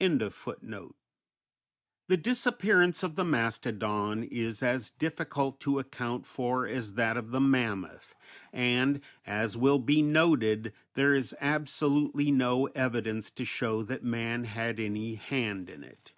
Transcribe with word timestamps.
_The 2.08 2.16
disappearance 2.16 3.02
of 3.02 3.16
the 3.16 3.24
mastodon 3.26 4.22
is 4.24 4.62
as 4.62 4.88
difficult 4.88 5.60
to 5.60 5.78
account 5.78 6.24
for 6.26 6.66
as 6.66 6.94
that 6.94 7.18
of 7.18 7.32
the 7.32 7.40
mammoth, 7.42 8.14
and, 8.50 9.02
as 9.26 9.58
will 9.58 9.78
be 9.78 10.00
noted, 10.00 10.72
there 10.94 11.14
is 11.14 11.36
absolutely 11.38 12.30
no 12.30 12.64
evidence 12.68 13.30
to 13.32 13.44
show 13.44 13.82
that 13.82 14.02
man 14.02 14.44
had 14.44 14.80
any 14.80 15.16
hand 15.16 15.68
in 15.68 15.84
it. 15.84 16.12